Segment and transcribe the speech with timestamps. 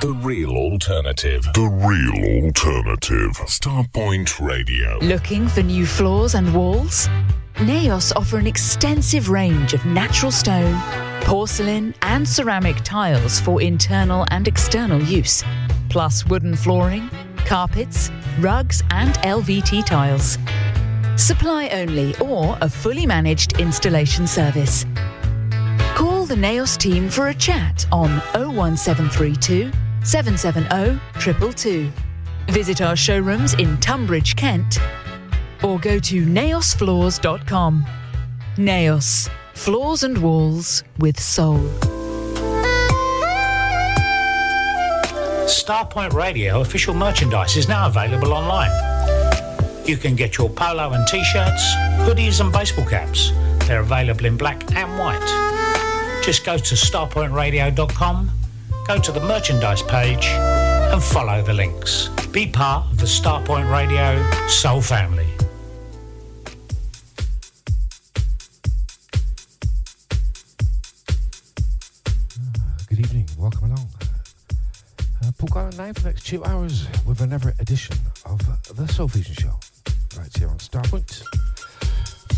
[0.00, 1.42] The real alternative.
[1.54, 3.32] The real alternative.
[3.48, 4.96] Starpoint Radio.
[5.00, 7.08] Looking for new floors and walls?
[7.62, 10.80] Naos offer an extensive range of natural stone,
[11.22, 15.42] porcelain, and ceramic tiles for internal and external use,
[15.88, 20.38] plus wooden flooring, carpets, rugs, and LVT tiles.
[21.16, 24.86] Supply only or a fully managed installation service.
[25.96, 29.72] Call the Naos team for a chat on 01732
[30.08, 31.92] 770 222.
[32.50, 34.78] Visit our showrooms in Tunbridge, Kent,
[35.62, 37.84] or go to naosfloors.com.
[38.56, 41.58] Naos, floors and walls with soul.
[45.44, 48.70] Starpoint Radio official merchandise is now available online.
[49.86, 51.74] You can get your polo and t-shirts,
[52.06, 53.30] hoodies and baseball caps.
[53.66, 56.22] They're available in black and white.
[56.24, 58.30] Just go to starpointradio.com,
[58.88, 62.08] go to the merchandise page and follow the links.
[62.32, 65.26] Be part of the Starpoint Radio Soul family.
[72.88, 73.90] Good evening, welcome along.
[75.22, 77.94] Uh, Paul Garland now for the next two hours with another edition
[78.24, 78.40] of
[78.74, 79.60] The Soul Fusion Show.
[80.18, 81.22] Right here on Starpoint.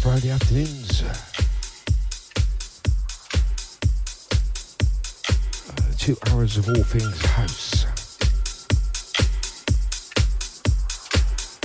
[0.00, 1.04] Friday afternoons.
[6.11, 7.84] Two hours of all things house.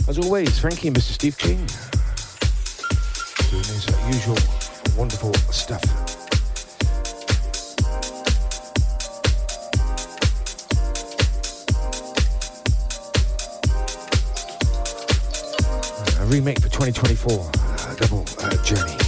[0.08, 1.14] As always, Frankie and Mr.
[1.14, 1.58] Steve King
[3.50, 4.38] doing his usual
[4.96, 5.82] wonderful stuff.
[16.20, 19.05] A remake for 2024, uh, double uh, journey.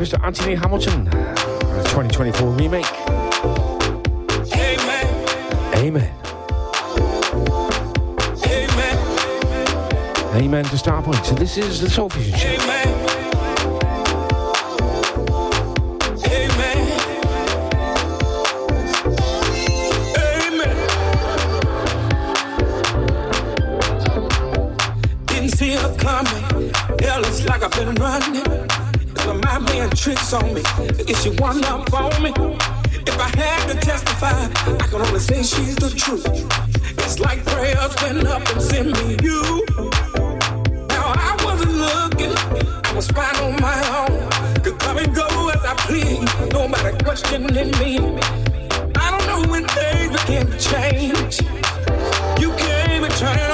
[0.00, 0.18] Mr.
[0.24, 2.86] Anthony Hamilton, a 2024 remake.
[4.56, 5.06] Amen.
[5.74, 6.14] Amen.
[8.46, 8.98] Amen.
[10.36, 11.22] Amen to Starpoint.
[11.26, 12.34] So this is the Soul Show.
[12.34, 13.29] Amen.
[30.32, 30.62] On me,
[31.08, 32.30] if she wound up on me.
[33.04, 34.44] If I had to testify,
[34.78, 36.24] I can only say she's the truth.
[36.98, 39.66] It's like prayers went up and sent me you.
[40.86, 44.62] Now I wasn't looking, I was fine on my own.
[44.62, 47.98] Could come and go as I please, nobody questioning me.
[48.94, 51.40] I don't know when things began to change.
[52.40, 53.49] You came and turned.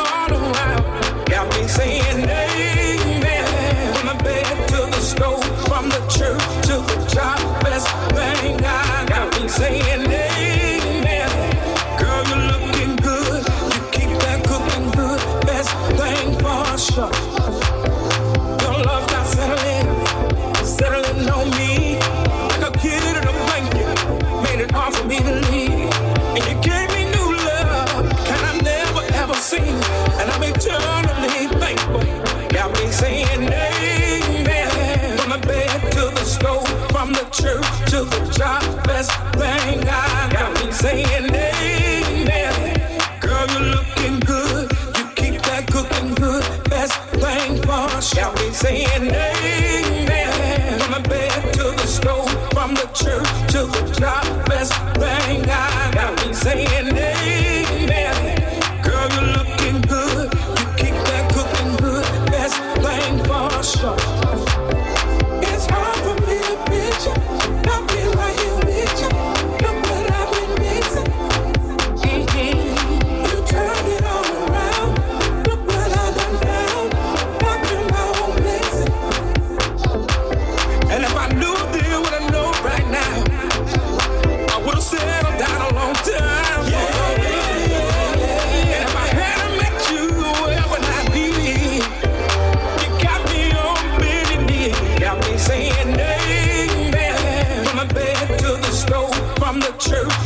[99.87, 100.26] true.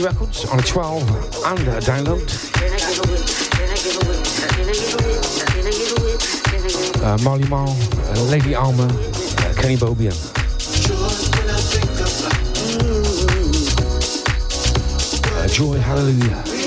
[0.00, 1.02] Records on a 12
[1.44, 2.22] and a download.
[7.02, 10.16] Uh, Marley Marl, uh, Lady Alma, uh, Kenny Bobien.
[15.36, 16.61] Uh, Joy Hallelujah.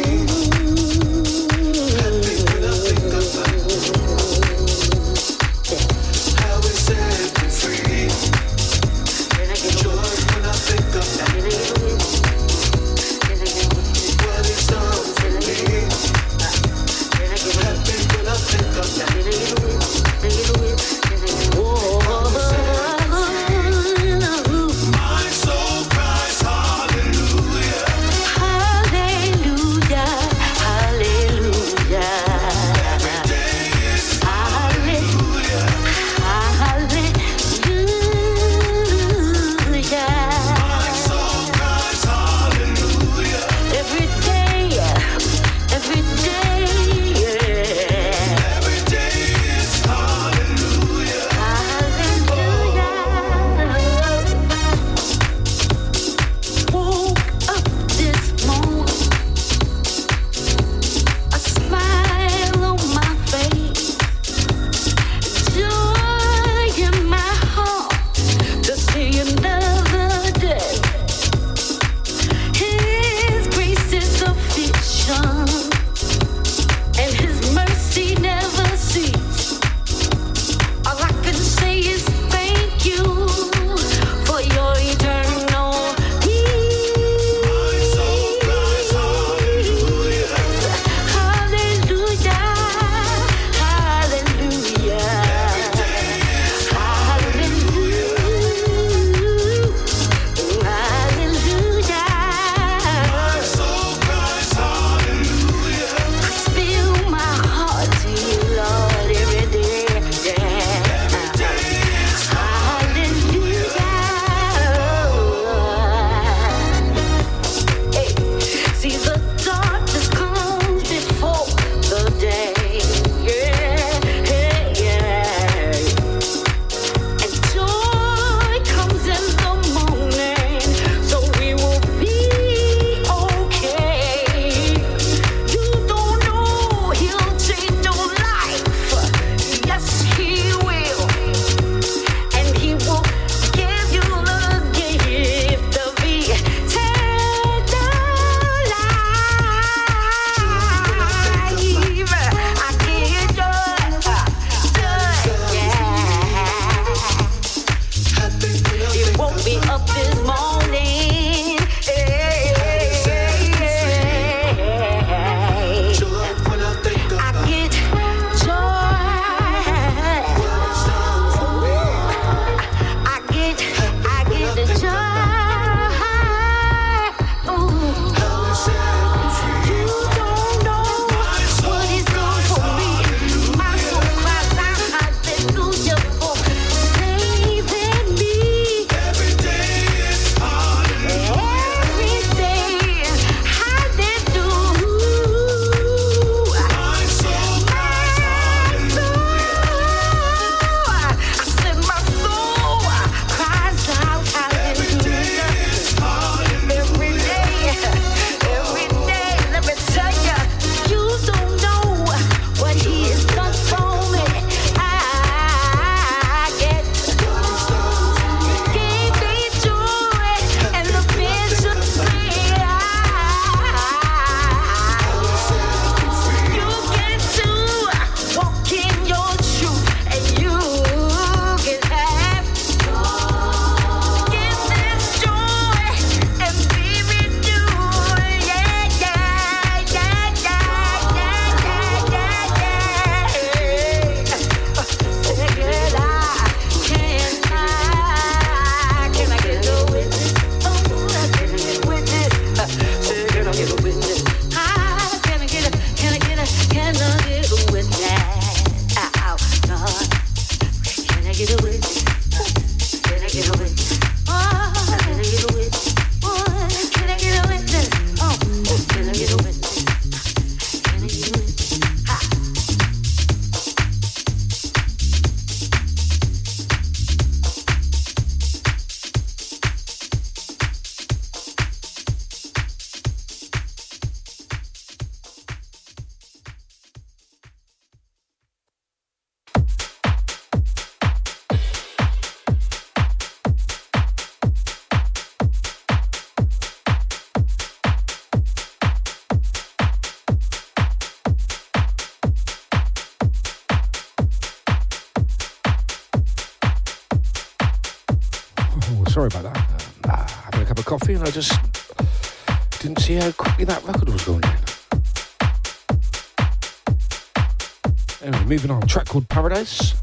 [318.68, 318.88] Moving on.
[318.88, 319.94] Track called Paradise.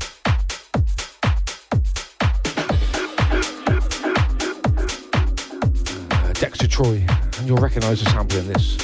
[6.11, 7.05] Uh, Dexter Troy,
[7.39, 8.82] and you'll recognise the sample in this.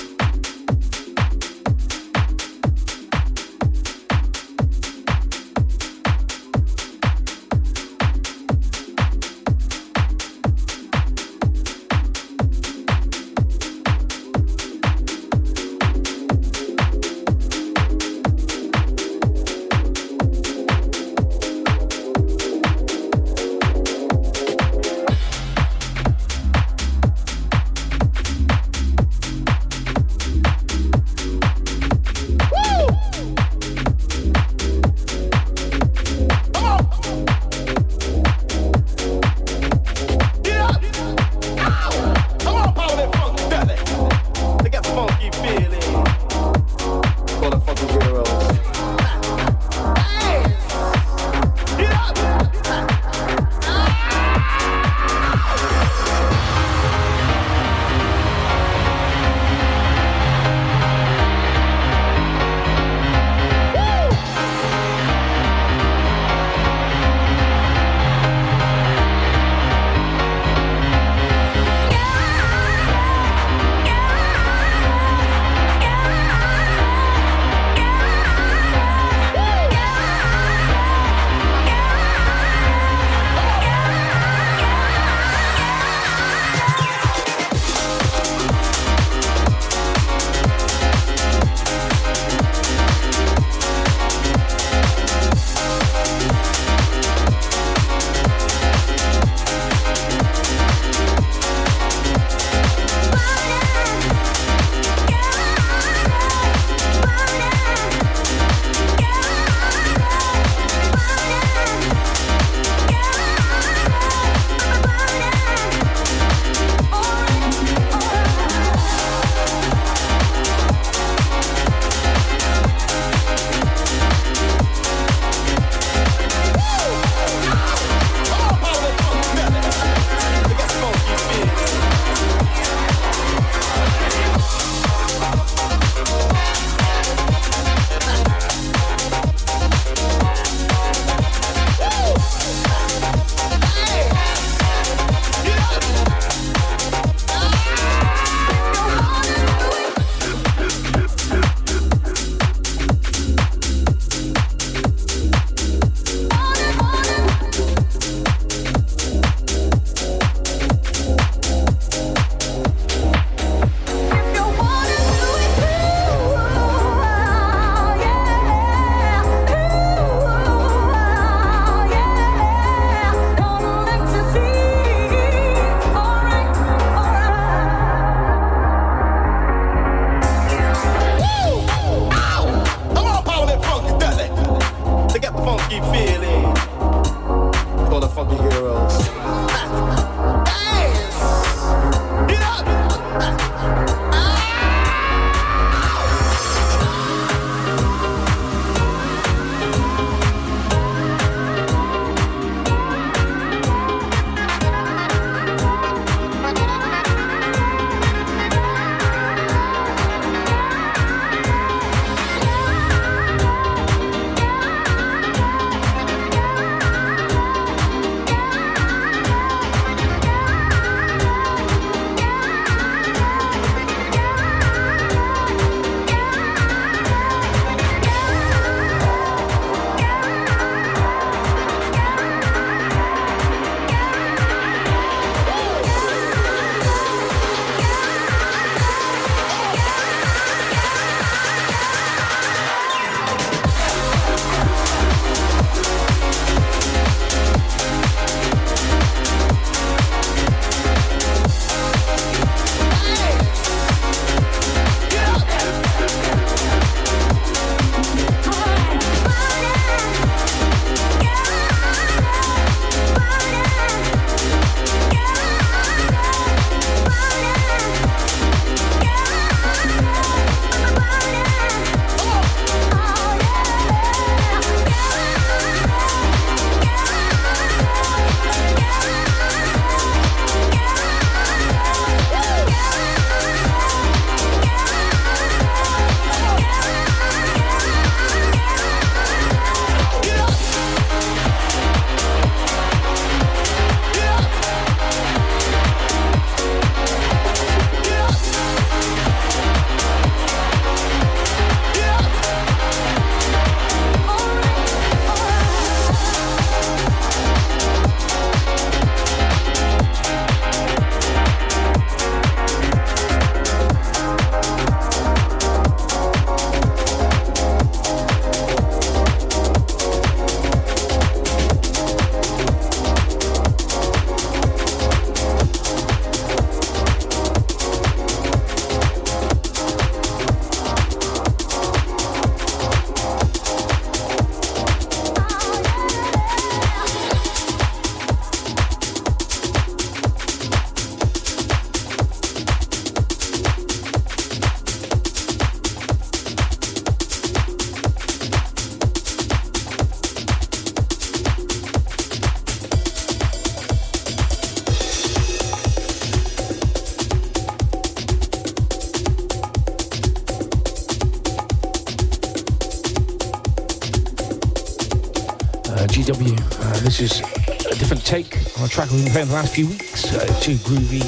[368.98, 371.22] track we've been playing the last few weeks, uh, too groovy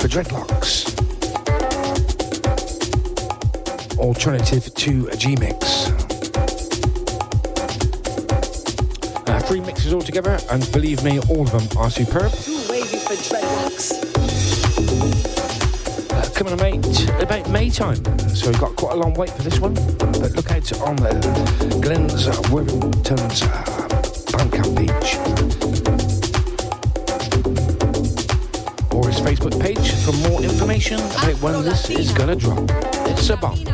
[0.00, 0.88] for dreadlocks.
[3.98, 5.90] Alternative to a G mix.
[9.28, 12.32] Uh, three mixes all together, and believe me, all of them are superb.
[12.32, 13.92] Too wavy for dreadlocks.
[16.10, 18.02] Uh, coming on mate, about May time,
[18.34, 19.74] so we've got quite a long wait for this one.
[19.98, 23.64] But look out on the Glenn's uh, Worthington's uh,
[24.32, 25.43] Bandcamp beach
[30.04, 32.70] for more information about when this is gonna drop.
[33.08, 33.73] It's a bomb.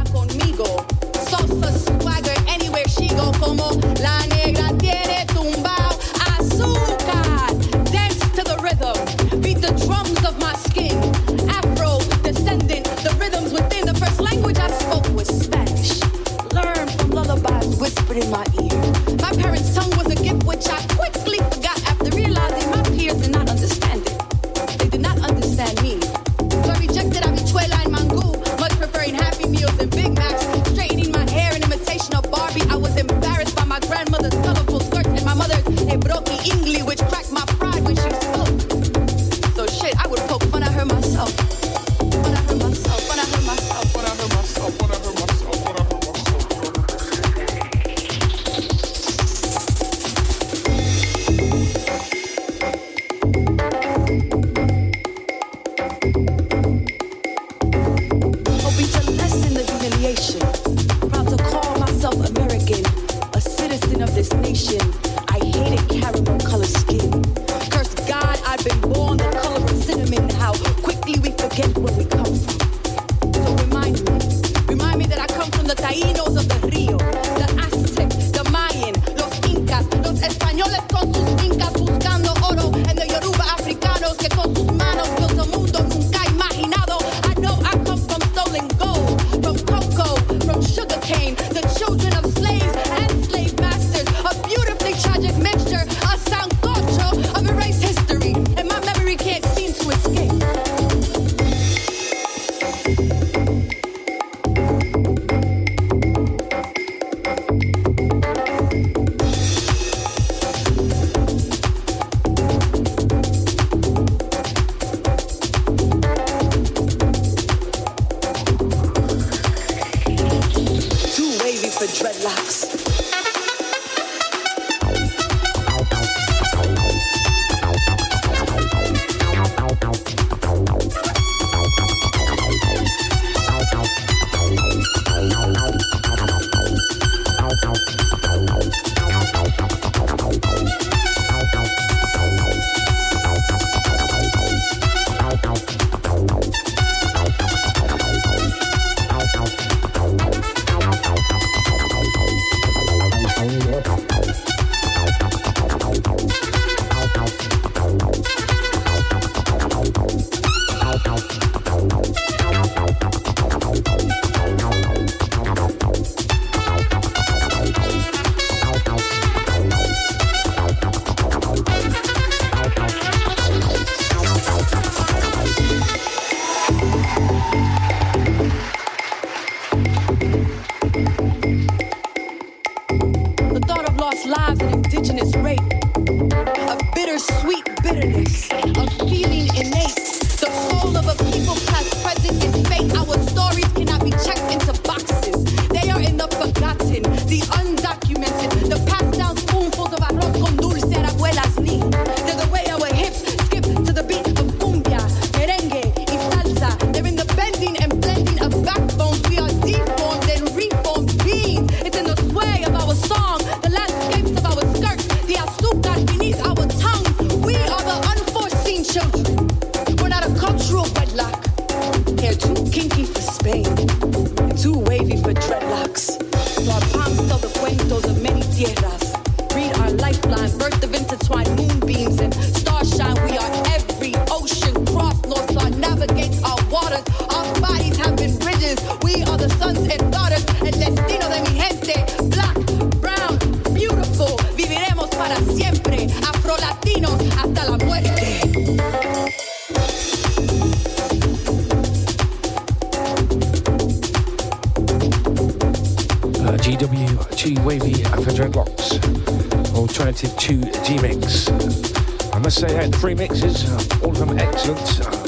[263.01, 263.65] Three mixes,
[264.03, 264.79] all of them excellent.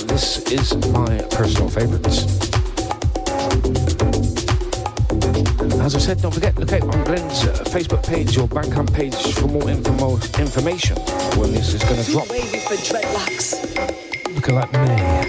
[0.07, 2.25] This is my personal favourites.
[5.81, 9.17] As I said, don't forget, look out on Glenn's uh, Facebook page or Bandcamp page
[9.33, 10.99] for more info- information
[11.39, 12.29] when this is going to drop.
[12.29, 14.35] Wavy for dreadlocks.
[14.35, 15.22] Looking like me.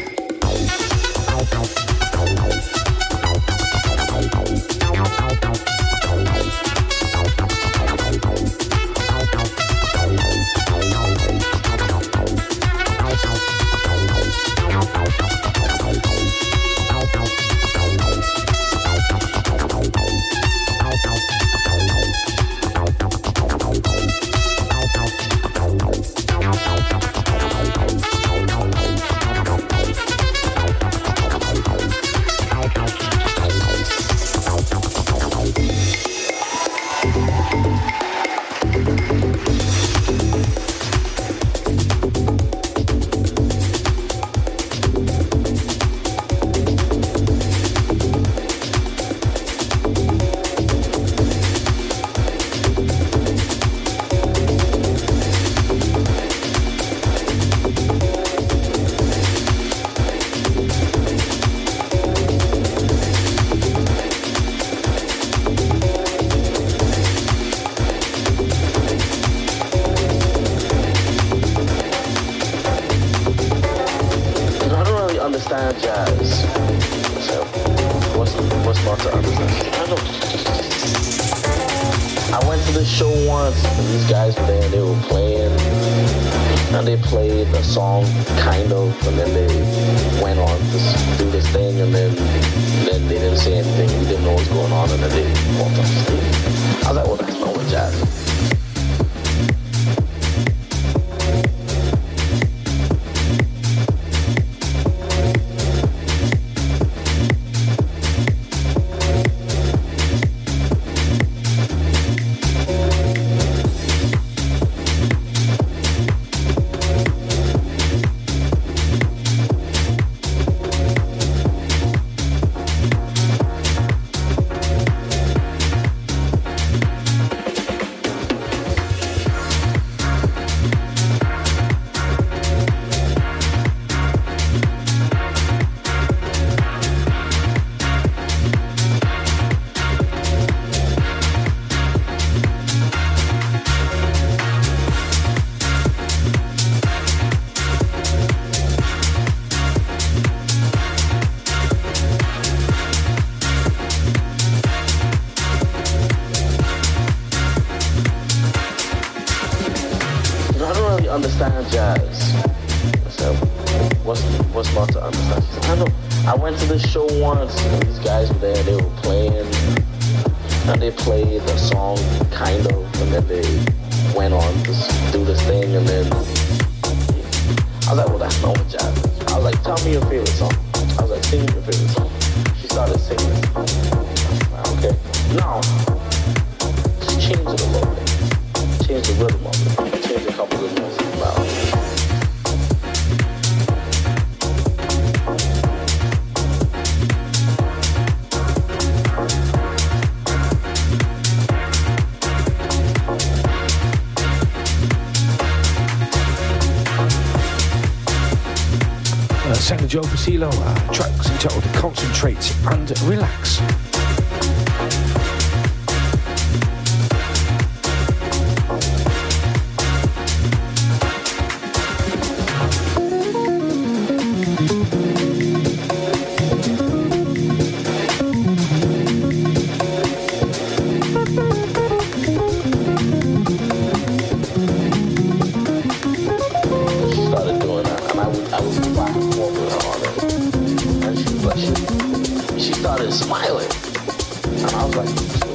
[244.96, 245.08] like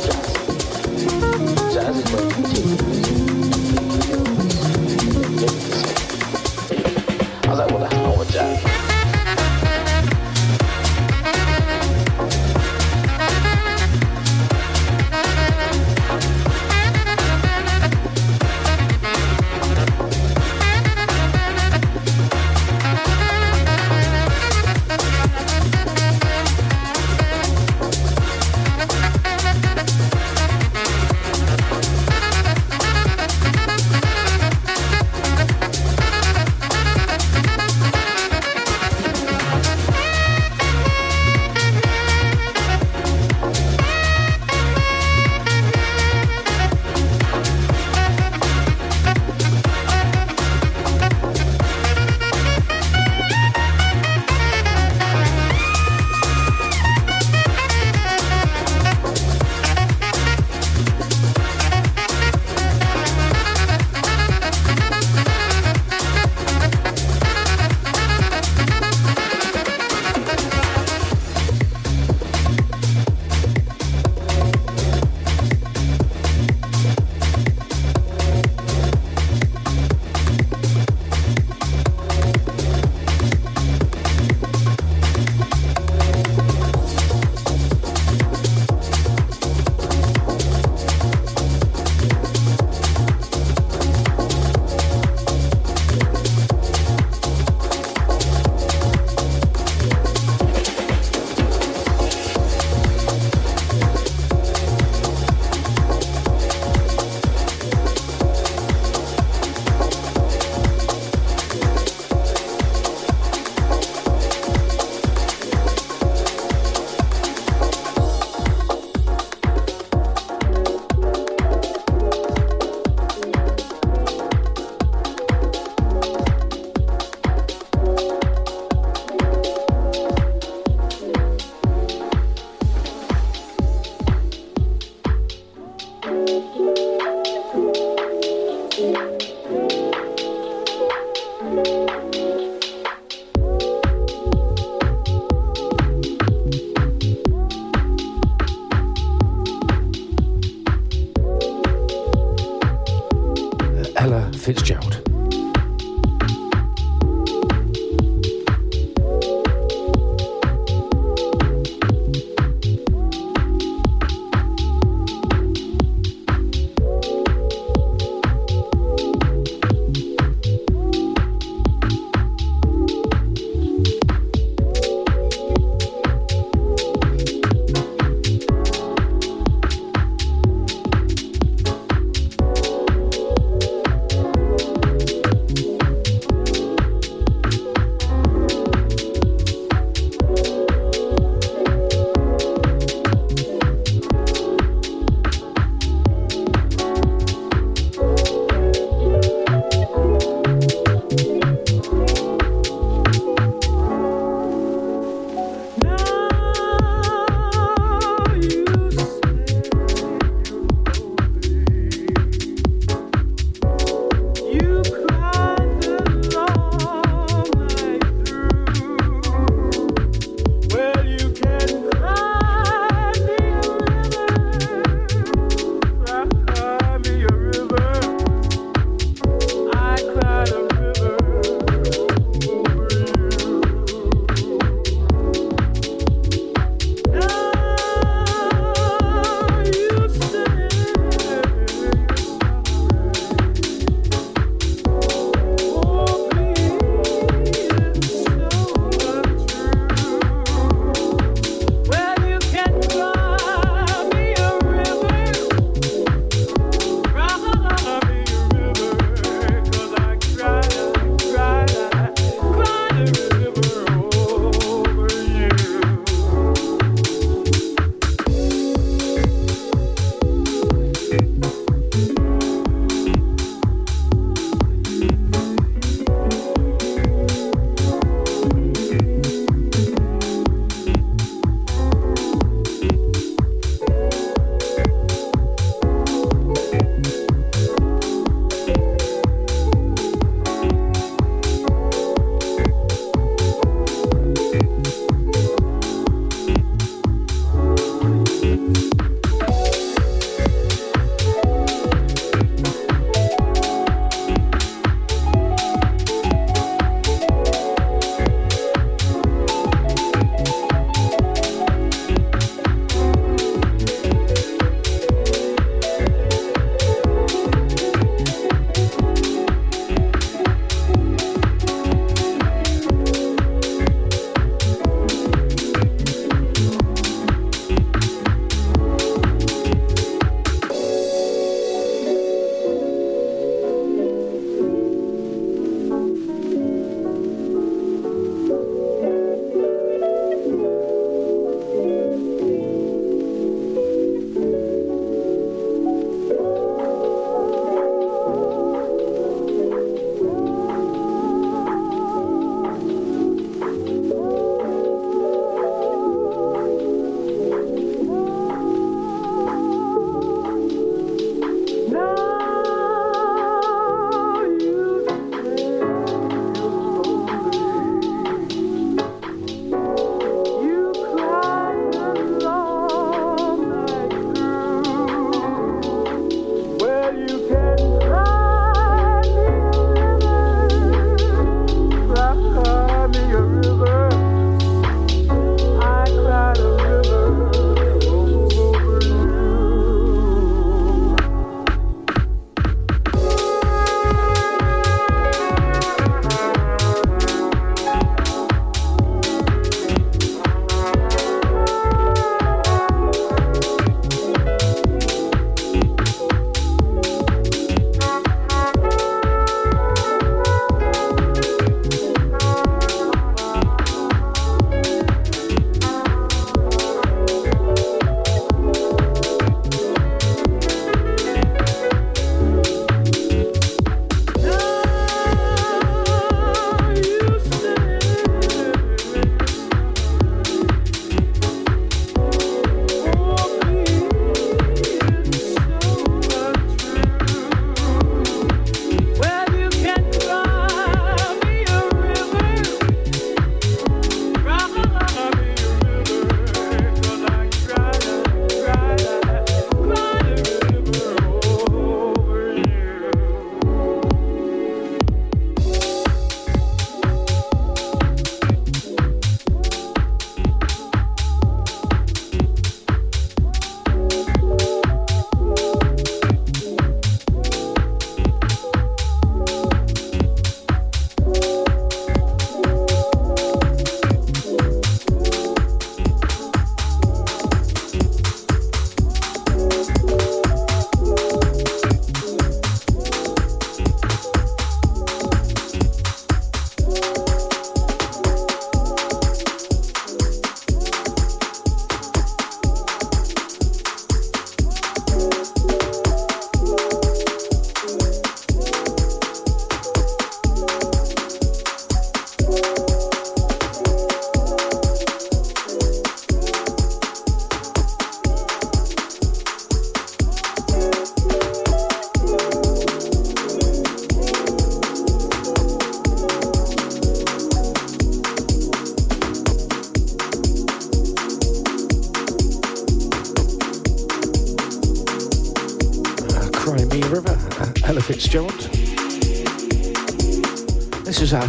[0.04, 0.34] jazz.
[1.72, 2.97] Jazz is like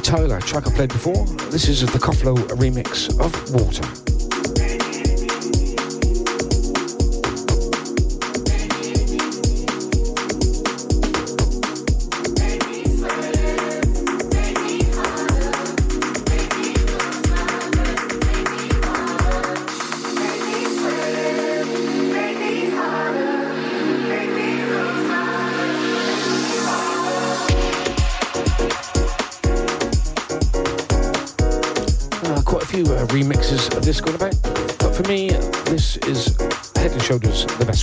[0.10, 1.24] Tyler track I played before.
[1.51, 4.09] This is the Kofflo remix of Water.
[37.42, 37.78] Head and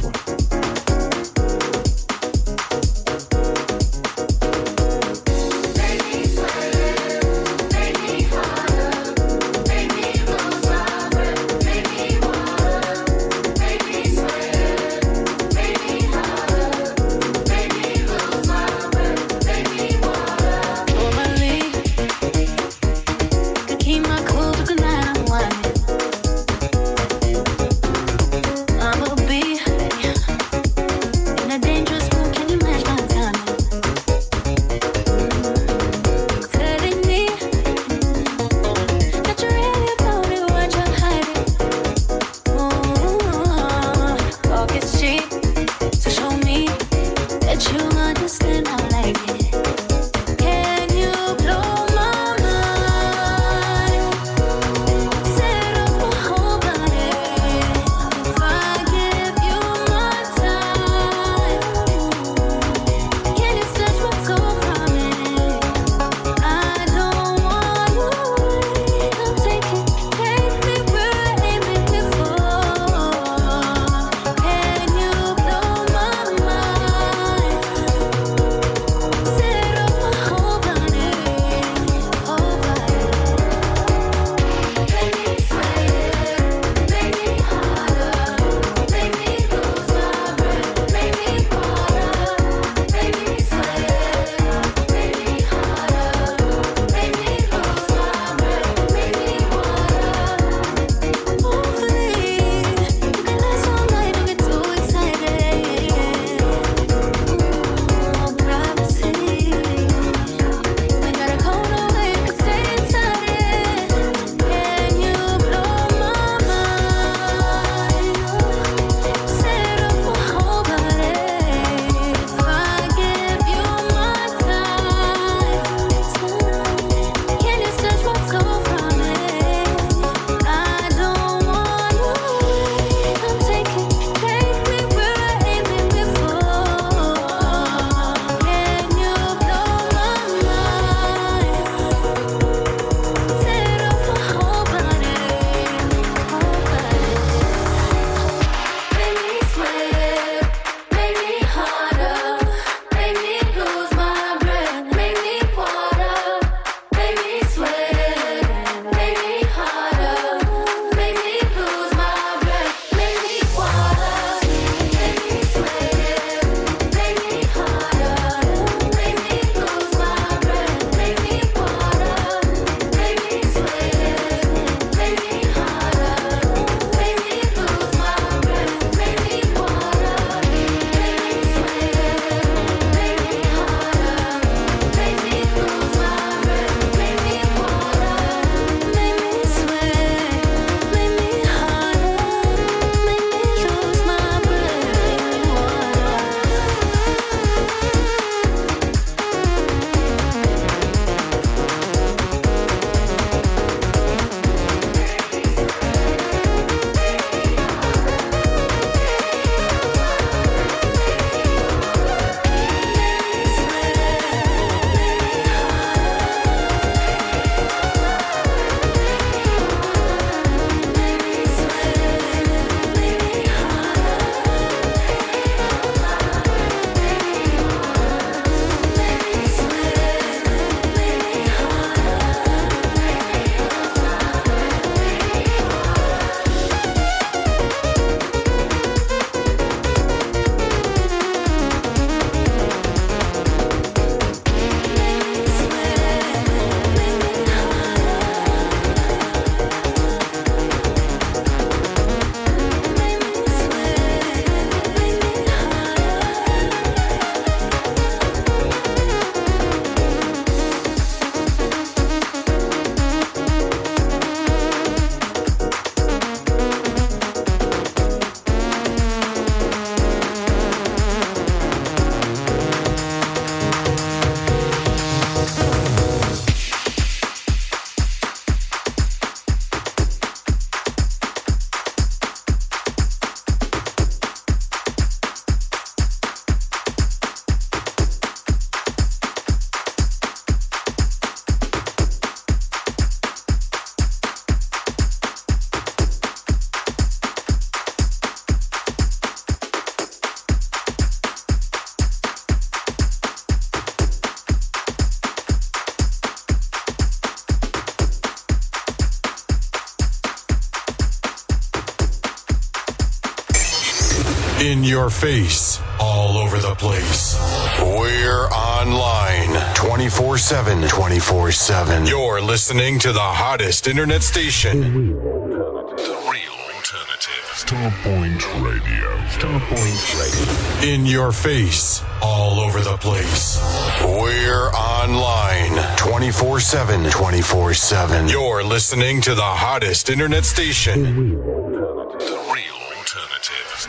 [314.96, 317.36] your face, all over the place.
[317.82, 320.88] We're online 24 7.
[320.88, 322.06] 24 7.
[322.06, 324.80] You're listening to the hottest internet station.
[324.80, 327.44] The real alternative.
[327.64, 329.08] Starpoint Radio.
[329.36, 330.94] Starpoint Radio.
[330.94, 333.60] In your face, all over the place.
[334.02, 337.10] We're online 24 7.
[337.10, 338.28] 24 7.
[338.28, 341.02] You're listening to the hottest internet station.
[341.02, 341.75] The real alternative.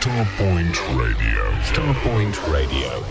[0.00, 1.50] Starpoint Radio.
[1.64, 3.04] Starpoint Radio.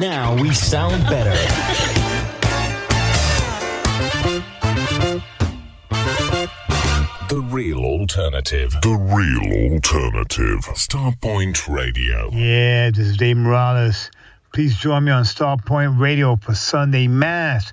[0.00, 1.30] Now we sound better.
[7.28, 8.72] The real alternative.
[8.82, 10.64] The real alternative.
[10.74, 12.30] Starpoint Radio.
[12.32, 14.10] Yeah, this is Dave Morales.
[14.52, 17.70] Please join me on Starpoint Radio for Sunday Mass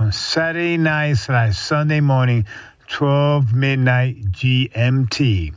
[0.00, 2.46] on Saturday night slash Sunday morning,
[2.90, 5.54] 12 midnight GMT.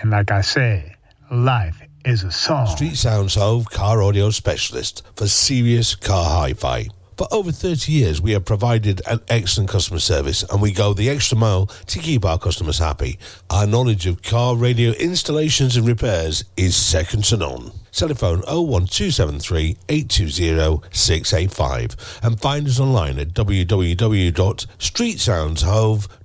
[0.00, 0.96] And like I said,
[1.30, 2.66] life is a song.
[2.68, 6.86] Street Sounds Hove car audio specialist for serious car hi-fi.
[7.18, 11.10] For over 30 years, we have provided an excellent customer service and we go the
[11.10, 13.18] extra mile to keep our customers happy.
[13.50, 17.72] Our knowledge of car radio installations and repairs is second to none.
[17.92, 26.19] Telephone 01273 820 685 and find us online at www.streetsoundshove.com.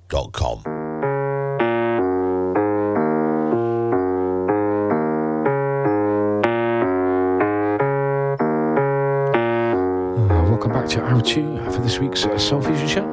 [10.14, 13.04] Uh, welcome back to Hour 2 for this week's uh, Soulfusion show.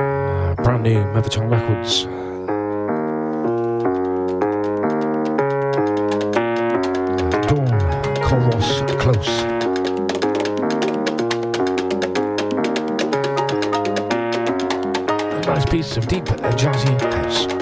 [0.00, 2.06] Uh, brand new Mevatron Records.
[7.16, 7.68] Uh, Dawn,
[8.16, 9.49] Koros, Close.
[15.70, 17.59] Piece of deep jazzy house.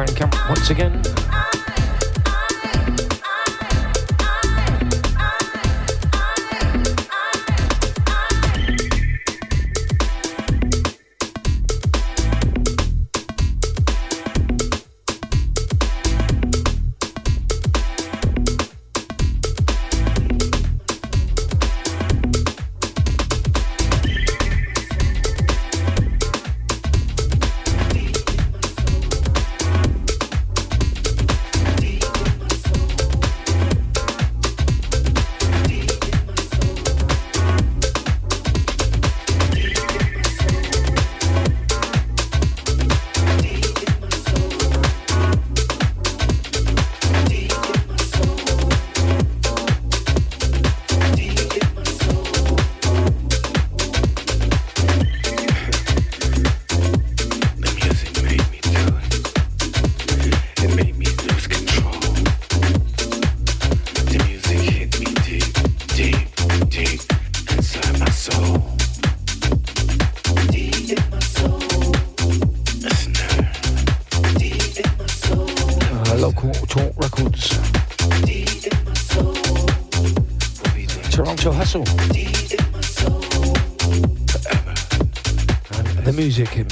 [0.00, 1.09] There Bandcamp once again.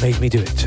[0.00, 0.57] Made me do it.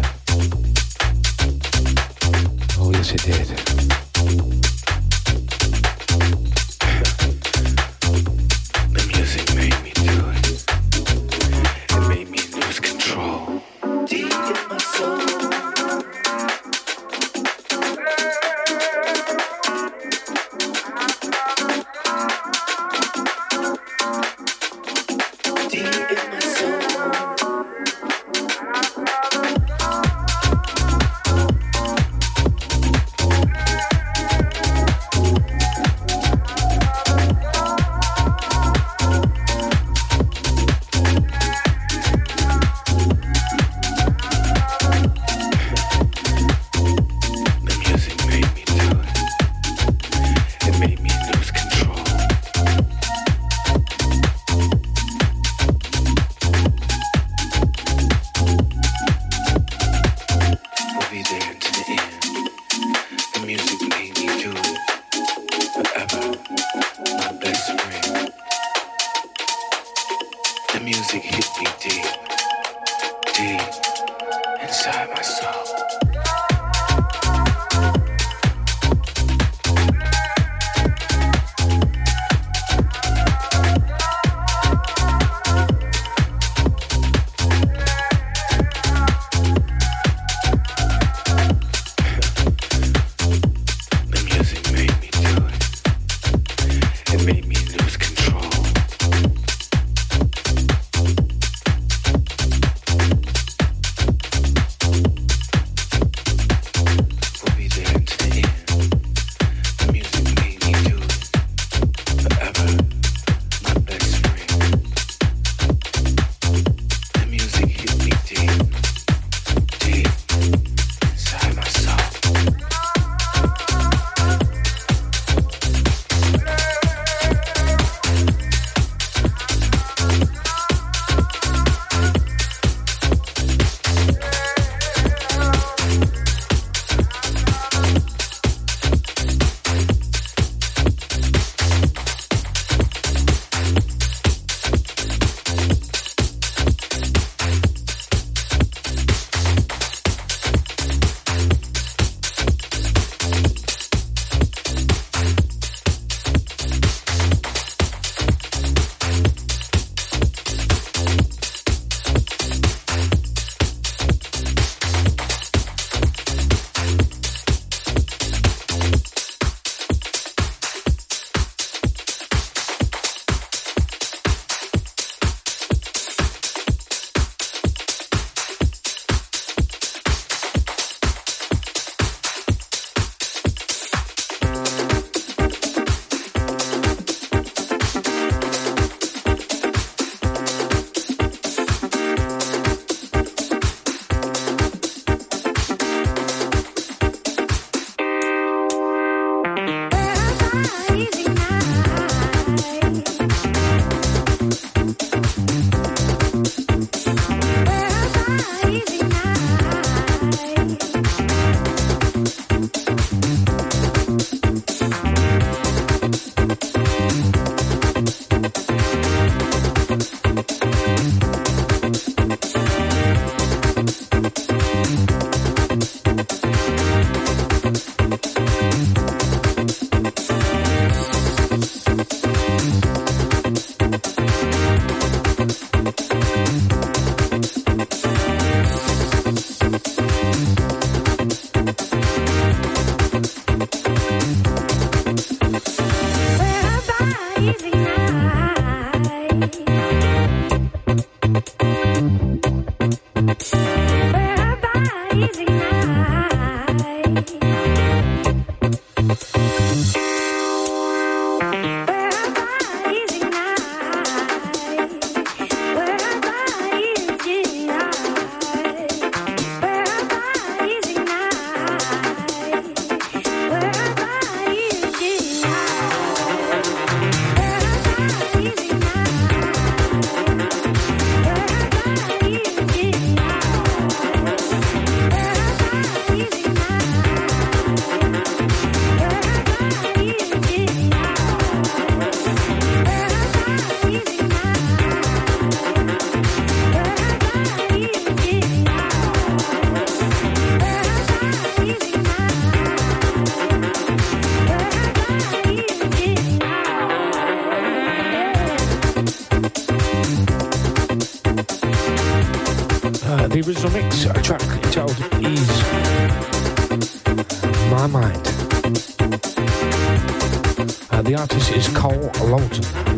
[322.02, 322.91] Is Cole Lawton.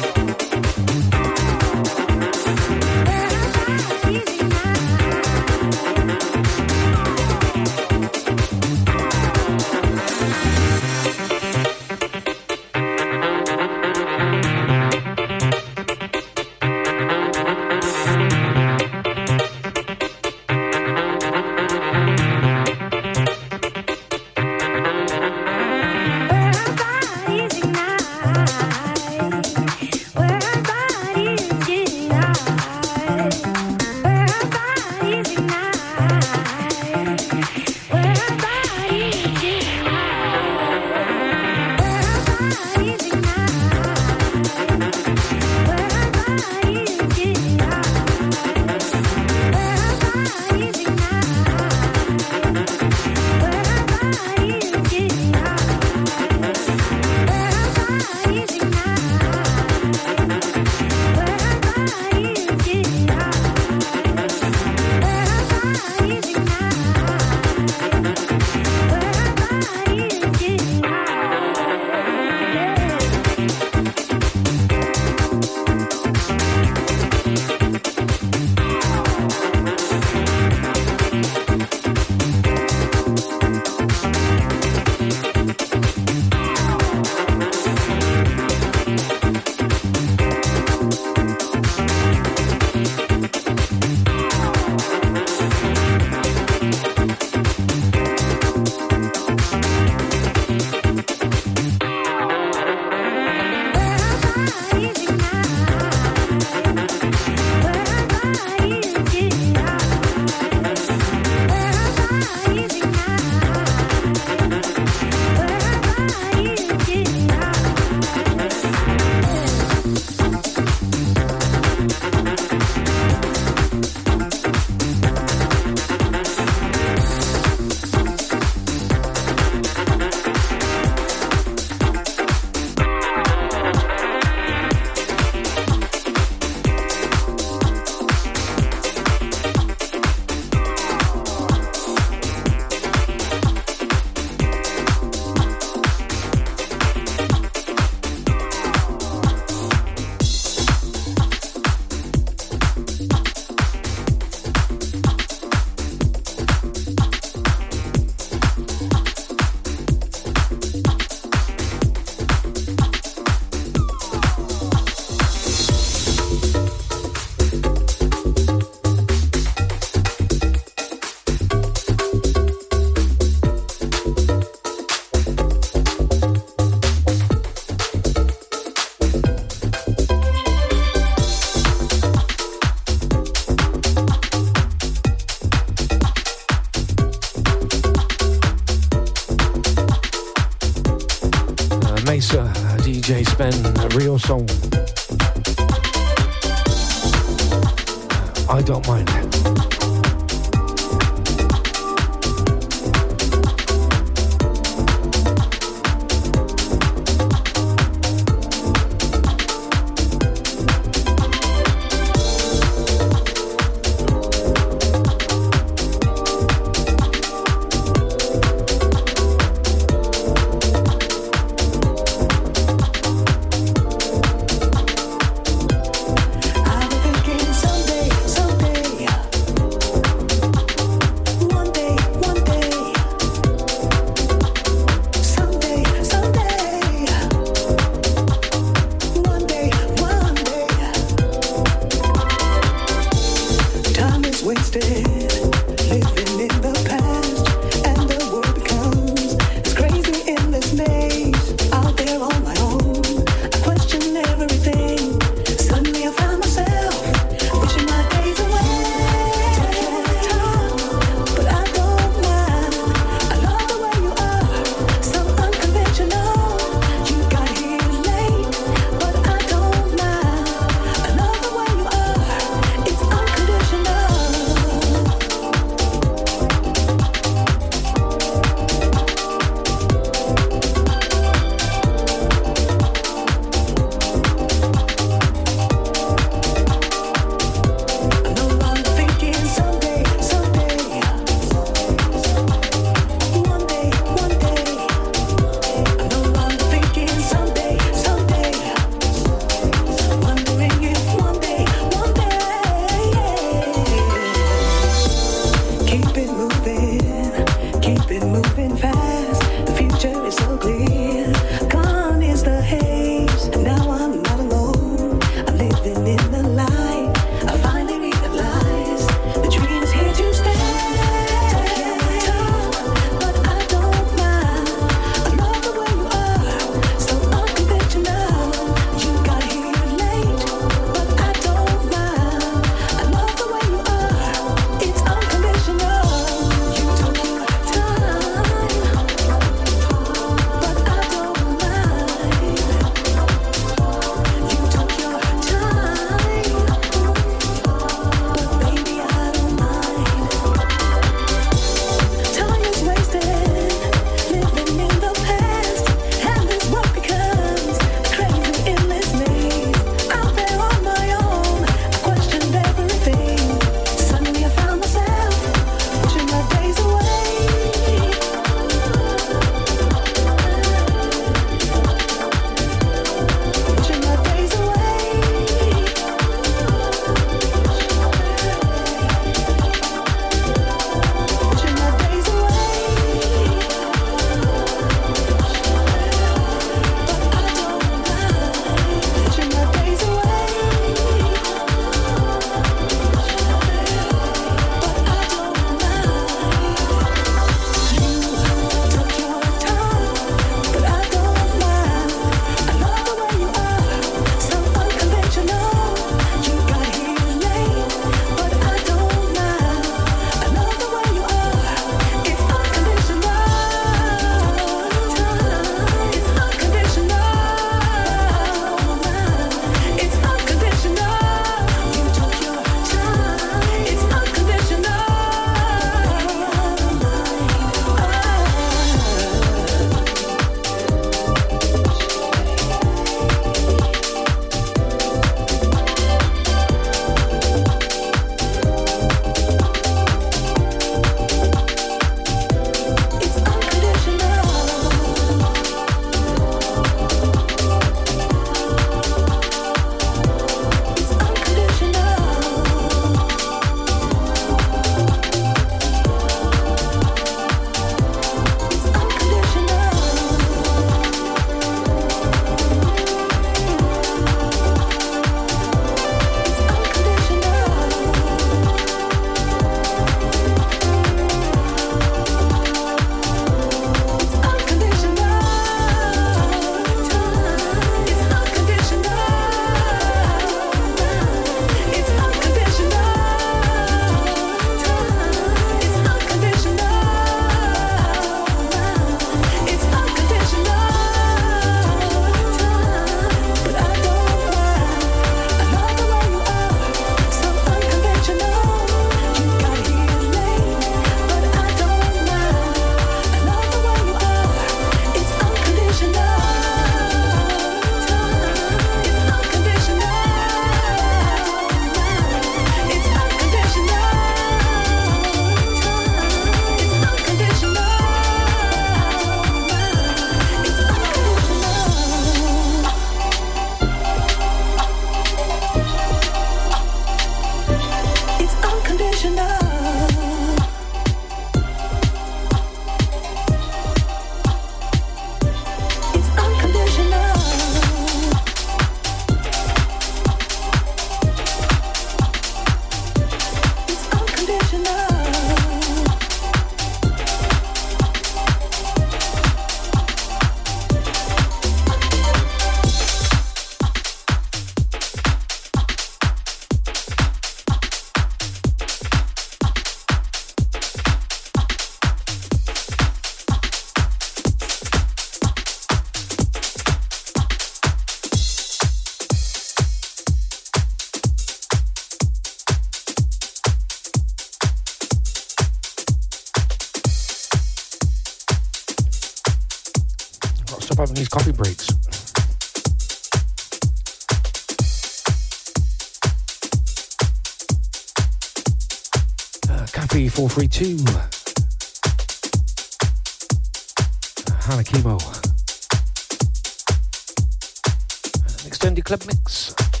[598.65, 600.00] Extended club mix.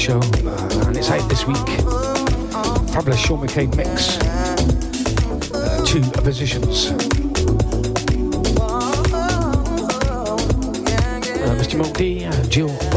[0.00, 1.58] show, uh, and it's out this week.
[2.88, 4.16] Fabulous Sean McCabe mix.
[5.52, 6.86] Uh, two positions.
[11.36, 11.76] Uh, Mr.
[11.76, 12.89] Monkey, D, uh, Jill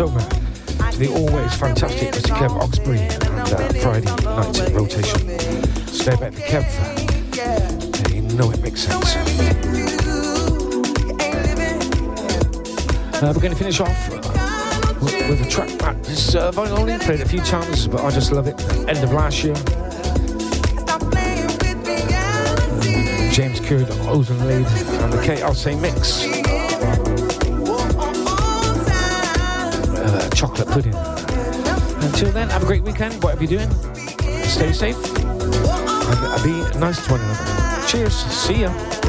[0.00, 0.20] over
[0.96, 2.34] the always fantastic Mr.
[2.34, 5.38] Kev Oxbury and uh, Friday night rotation.
[5.88, 8.14] Stay back for Kev.
[8.14, 9.16] You know it makes sense.
[13.16, 14.16] Uh, we're going to finish off uh,
[15.28, 18.32] with a track that is uh, vinyl only, played a few times, but I just
[18.32, 18.58] love it.
[18.88, 19.54] End of last year.
[20.88, 21.10] Um,
[23.32, 26.39] James Curd, Ozone Lead, and the KLC Mix.
[30.40, 30.94] chocolate pudding.
[32.02, 33.70] Until then, have a great weekend, whatever you're doing.
[34.44, 34.96] Stay safe.
[34.96, 37.86] And be nice to one another.
[37.86, 38.14] Cheers.
[38.14, 38.99] See ya.